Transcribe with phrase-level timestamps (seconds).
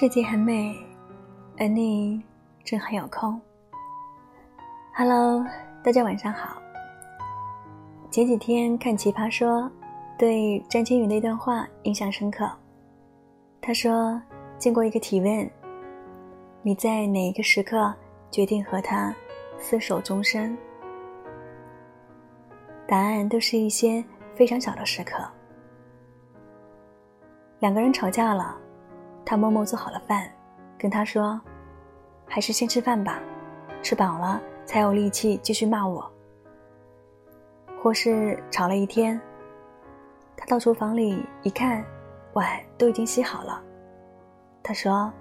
[0.00, 0.76] 世界很美，
[1.58, 2.22] 而你
[2.62, 3.40] 正好有空。
[4.94, 5.44] Hello，
[5.82, 6.62] 大家晚上好。
[8.08, 9.62] 前几天看《奇葩说》，
[10.16, 12.48] 对张馨予那段话印象深刻。
[13.60, 14.22] 他说
[14.56, 15.50] ：“经过一个提问，
[16.62, 17.92] 你在哪一个时刻
[18.30, 19.12] 决定和他
[19.60, 20.56] 厮守终生？”
[22.86, 24.04] 答案都是一些
[24.36, 25.28] 非常小的时刻。
[27.58, 28.56] 两个人吵架了。
[29.30, 30.26] 他默默做好了饭，
[30.78, 31.38] 跟他说
[32.26, 33.20] ：“还是先吃饭吧，
[33.82, 36.10] 吃饱了才有力气继续骂我。”
[37.78, 39.20] 或是吵了一天，
[40.34, 41.84] 他到厨房里一看，
[42.32, 43.62] 碗都已经洗好了。
[44.62, 45.12] 他说：“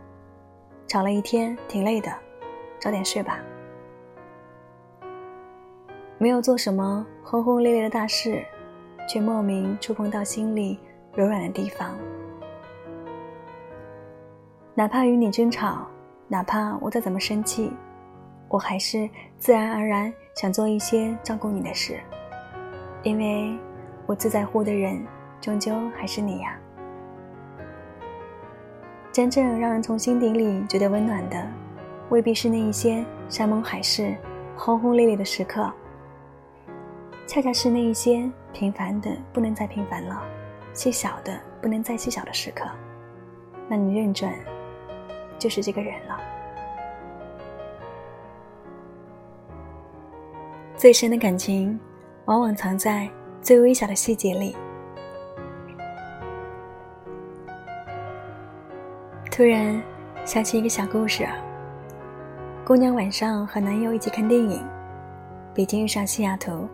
[0.87, 2.09] 吵了一天挺累的，
[2.79, 3.39] 早点睡吧。”
[6.17, 8.41] 没有做什么轰轰烈烈的大事，
[9.05, 10.79] 却莫名触碰到心里
[11.13, 11.99] 柔软的地方。
[14.77, 15.87] 哪怕与你争吵，
[16.27, 17.73] 哪怕我再怎么生气，
[18.47, 21.99] 我还是自然而然想做一些照顾你的事，
[23.01, 23.57] 因为
[24.05, 25.03] 我最在乎的人，
[25.41, 26.55] 终究还是你呀。
[29.11, 31.43] 真正让人从心底里觉得温暖的，
[32.09, 34.15] 未必是那一些山盟海誓、
[34.55, 35.73] 轰轰烈烈的时刻，
[37.25, 40.21] 恰恰是那一些平凡的不能再平凡了、
[40.71, 42.63] 细小的不能再细小的时刻。
[43.67, 44.31] 那你认准？
[45.37, 46.19] 就是这个人了。
[50.75, 51.79] 最深的感情，
[52.25, 53.09] 往往藏在
[53.41, 54.55] 最微小的细节里。
[59.31, 59.81] 突然
[60.23, 61.27] 想起一个小故事：
[62.63, 64.63] 姑娘晚上和男友一起看电影，
[65.53, 66.67] 北京遇上西雅图，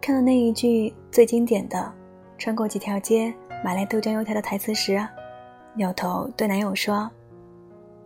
[0.00, 1.92] 看到那一句最经典的
[2.38, 5.06] “穿过几条街买来豆浆油条”的台词时，
[5.74, 7.10] 扭头对男友说。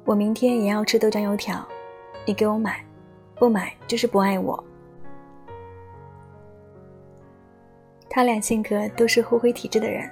[0.08, 1.62] 我明天也要吃豆浆油条，
[2.24, 2.82] 你给我买，
[3.34, 4.64] 不买就是不爱我。
[8.08, 10.10] 他俩性格都是互惠体质的人，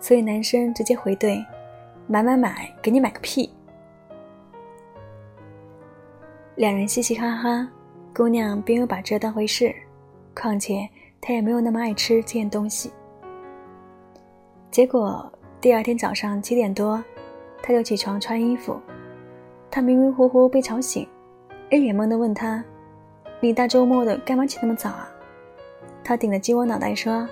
[0.00, 1.44] 所以男生直接回怼
[2.08, 3.52] ：“买买买，给你买个屁！”
[6.56, 7.68] 两人嘻嘻哈哈，
[8.14, 9.76] 姑娘并没有把这当回事，
[10.34, 10.88] 况且
[11.20, 12.90] 她也没有那么爱吃这件东西。
[14.70, 17.04] 结果第二天早上七点多，
[17.62, 18.80] 他就起床穿衣服。
[19.70, 21.06] 他迷迷糊糊被吵醒，
[21.70, 22.64] 一脸懵的问他
[23.40, 25.08] ：“你大周末的干嘛起那么早啊？”
[26.02, 27.28] 他顶着鸡窝脑袋说：“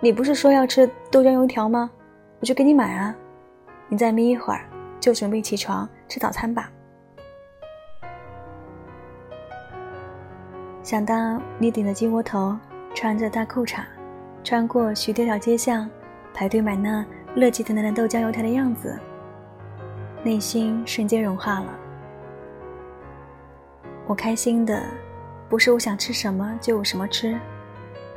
[0.00, 1.90] 你不是说要吃豆浆油条吗？
[2.40, 3.14] 我就给你买啊！
[3.88, 4.64] 你再眯一会儿，
[5.00, 6.70] 就准备起床吃早餐吧。”
[10.84, 12.56] 想到你顶着鸡窝头，
[12.94, 13.82] 穿着大裤衩，
[14.44, 15.90] 穿过许多条街巷，
[16.32, 17.04] 排队买那
[17.34, 18.98] 热气腾腾的豆浆油条的样子。
[20.22, 21.78] 内心瞬间融化了。
[24.06, 24.82] 我开心的，
[25.48, 27.38] 不是我想吃什么就有什么吃，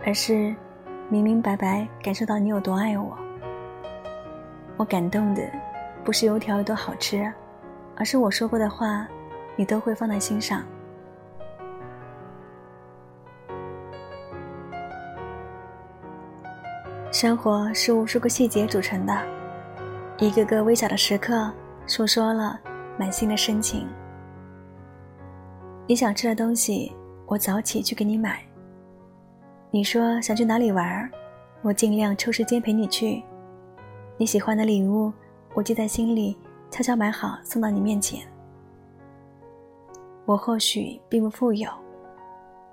[0.06, 0.56] 而是
[1.09, 3.17] 明明白白感受到你有多爱我。
[4.78, 5.44] 我感动的，
[6.03, 7.31] 不是油条有多好吃，
[7.95, 9.07] 而是我说过的话，
[9.56, 10.63] 你都会放在心上。
[17.12, 19.16] 生活是无数个细节组成的，
[20.18, 21.51] 一个个微小的时刻。
[21.91, 22.57] 诉说了
[22.97, 23.85] 满心的深情。
[25.85, 28.41] 你想吃的东西，我早起去给你买。
[29.72, 31.12] 你说想去哪里玩，
[31.62, 33.22] 我尽量抽时间陪你去。
[34.18, 35.12] 你喜欢的礼物，
[35.53, 36.38] 我记在心里，
[36.69, 38.25] 悄悄买好送到你面前。
[40.24, 41.69] 我或许并不富有，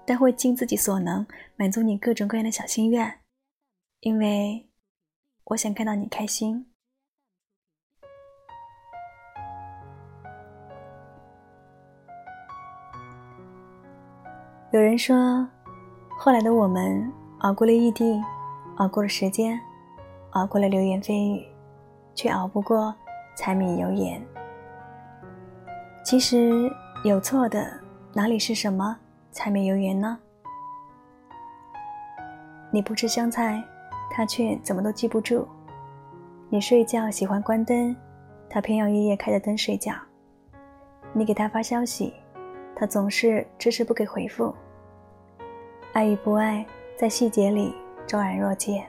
[0.06, 1.26] 但会尽自己所能
[1.56, 3.18] 满足你各种各样的小心愿，
[3.98, 4.68] 因为
[5.42, 6.67] 我想看到你开心。
[14.70, 15.48] 有人说，
[16.18, 18.22] 后来的我们熬过了异地，
[18.76, 19.58] 熬过了时间，
[20.32, 21.42] 熬过了流言蜚语，
[22.14, 22.94] 却熬不过
[23.34, 24.22] 柴米油盐。
[26.04, 26.70] 其实
[27.02, 27.66] 有错的
[28.12, 28.94] 哪里是什么
[29.32, 30.18] 柴米油盐呢？
[32.70, 33.64] 你不吃香菜，
[34.10, 35.48] 他却怎么都记不住；
[36.50, 37.96] 你睡觉喜欢关灯，
[38.50, 39.94] 他偏要夜夜开着灯睡觉；
[41.14, 42.12] 你给他发消息。
[42.78, 44.54] 他总是迟迟不给回复。
[45.92, 46.64] 爱与不爱，
[46.96, 47.74] 在细节里
[48.06, 48.80] 昭然若揭。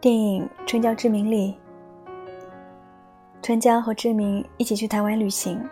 [0.00, 1.58] 电影《春娇志明》里，
[3.42, 5.62] 春娇和志明一起去台湾旅行，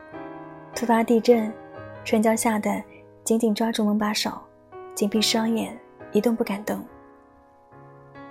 [0.74, 1.50] 突发地震，
[2.04, 2.82] 春娇吓得
[3.24, 4.30] 紧紧抓住门把手，
[4.94, 5.74] 紧闭双眼，
[6.12, 6.84] 一动不敢动。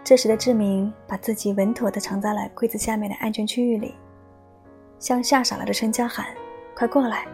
[0.03, 3.95] 这时的志明把自己稳妥地藏在了柜子下面的安全区域里，
[5.05, 6.25] 向吓傻了的春娇喊
[6.75, 7.27] ：“快过来！”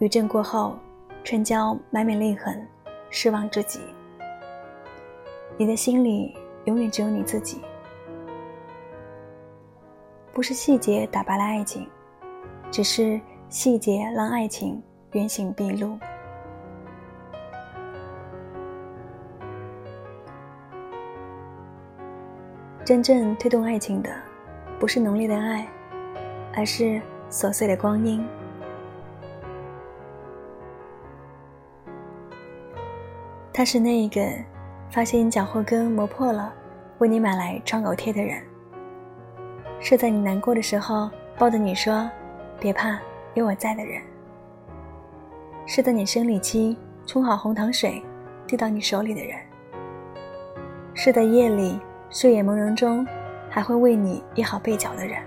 [0.00, 0.74] 余震过后，
[1.22, 2.66] 春娇满脸泪痕，
[3.10, 3.80] 失望至极。
[5.58, 6.34] 你的心里
[6.64, 7.60] 永远只有你自己，
[10.32, 11.86] 不是细节打败了爱情，
[12.70, 13.20] 只是
[13.50, 15.98] 细节让爱情原形毕露。
[22.86, 24.10] 真正推动爱情的，
[24.80, 25.68] 不是浓烈的爱，
[26.54, 27.00] 而是
[27.30, 28.24] 琐碎的光阴。
[33.52, 34.20] 他是那一个
[34.90, 36.52] 发现脚后跟磨破了，
[36.98, 38.40] 为你买来创口贴的人；
[39.80, 42.10] 是在你难过的时候抱着你说
[42.58, 42.98] “别怕，
[43.34, 44.00] 有我在”的人；
[45.66, 46.76] 是在你生理期
[47.06, 48.02] 冲好红糖水
[48.46, 49.38] 递到你手里的人；
[50.94, 51.80] 是在夜里。
[52.14, 53.06] 睡眼朦胧中，
[53.48, 55.18] 还会为你掖好被角的人。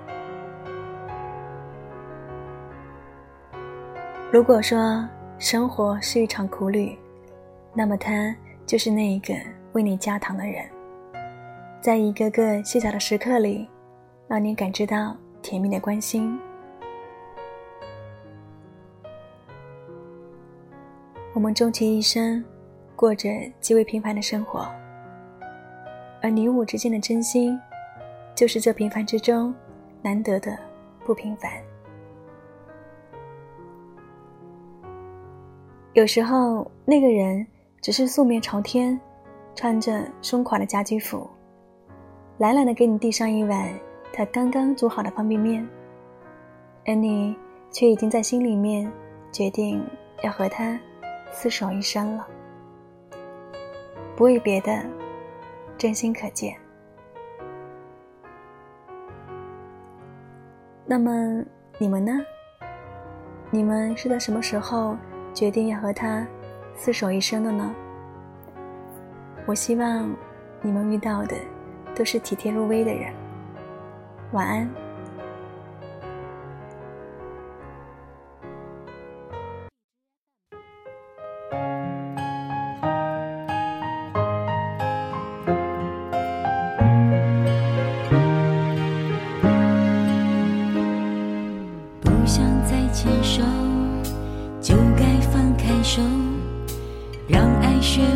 [4.31, 5.07] 如果说
[5.37, 6.97] 生活是一场苦旅，
[7.73, 8.35] 那么他
[8.65, 9.33] 就是那一个
[9.73, 10.65] 为你加糖的人，
[11.79, 13.69] 在一个个细小的时刻里，
[14.27, 16.37] 让你感知到甜蜜的关心。
[21.33, 22.43] 我们终其一生，
[22.95, 23.29] 过着
[23.61, 24.67] 极为平凡的生活。
[26.21, 27.57] 而你我之间的真心，
[28.33, 29.53] 就是这平凡之中
[30.01, 30.57] 难得的
[31.05, 31.51] 不平凡。
[35.95, 37.47] 有时候，那个人
[37.81, 38.99] 只是素面朝天，
[39.55, 41.25] 穿着松垮的家居服，
[42.37, 43.73] 懒懒的给你递上一碗
[44.11, 45.65] 他刚刚煮好的方便面，
[46.85, 47.33] 而你
[47.71, 48.91] 却已经在心里面
[49.31, 49.81] 决定
[50.21, 50.77] 要和他
[51.33, 52.27] 厮守一生了，
[54.17, 54.85] 不为别的。
[55.77, 56.55] 真心可见。
[60.85, 61.41] 那么
[61.77, 62.19] 你们呢？
[63.49, 64.95] 你们是在什么时候
[65.35, 66.25] 决定要和他
[66.75, 67.75] 厮守一生的呢？
[69.45, 70.09] 我希望
[70.61, 71.35] 你们遇到的
[71.93, 73.13] 都是体贴入微的人。
[74.31, 74.84] 晚安。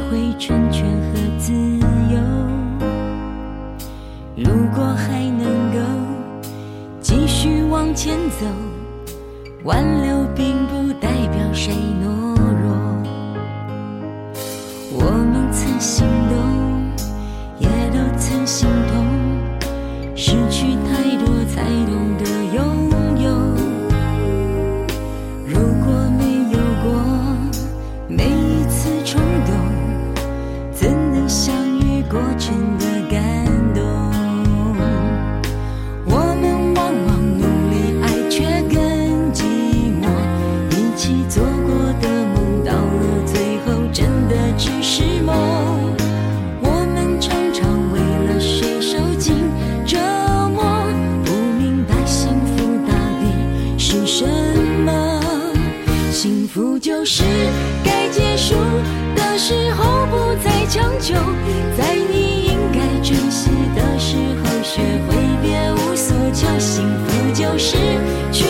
[0.10, 2.20] 会成全和自由
[4.36, 5.80] 如果还能够
[7.00, 8.46] 继续往前走
[9.64, 10.49] 挽留必
[56.52, 57.24] 福就是
[57.86, 58.56] 该结束
[59.16, 61.14] 的时候不再强求，
[61.78, 66.48] 在你应该珍惜的时候学会别无所求。
[66.58, 67.78] 幸福就是
[68.32, 68.46] 去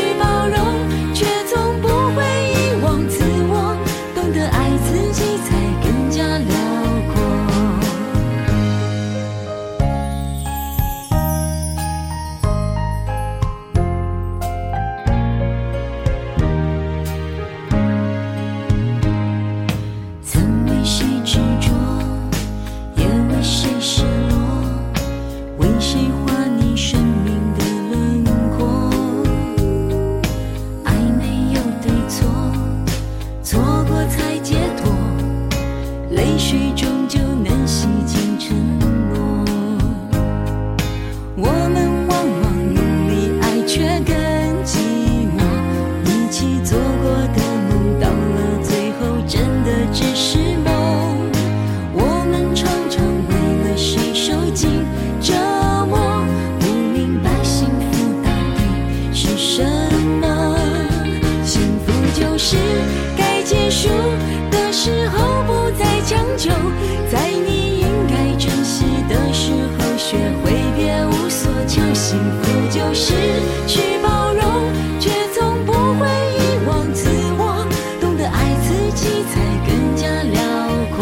[73.68, 74.44] 去包容
[75.00, 76.08] 却从不会
[76.38, 77.68] 遗忘自我。
[78.00, 80.42] 懂得爱自己才更加辽
[80.96, 80.98] 阔。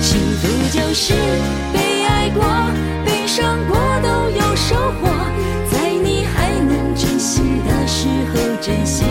[0.00, 1.14] 幸福就是
[1.72, 2.42] 被爱过
[3.04, 5.08] 悲伤过都有收获。
[5.70, 9.04] 在你还能珍惜的时候珍惜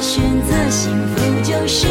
[0.00, 1.86] 选择幸福就是